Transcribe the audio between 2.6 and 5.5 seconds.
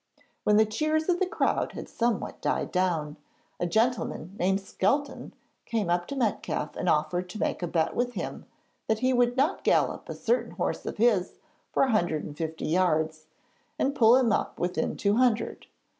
down, a gentleman named Skelton